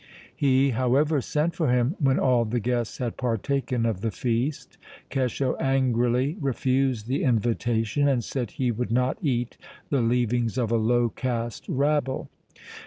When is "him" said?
1.71-1.95